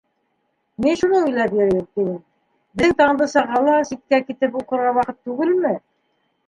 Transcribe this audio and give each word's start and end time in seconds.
Мин 0.85 0.95
шуны 1.01 1.19
уйлап 1.25 1.53
йөрөйөм, 1.59 1.83
килен: 1.99 2.17
беҙҙең 2.81 2.97
Тандысаға 3.03 3.63
ла 3.69 3.77
ситкә 3.93 4.25
китеп 4.33 4.61
уҡырға 4.65 4.97
ваҡыт 5.01 5.23
түгелме? 5.31 5.79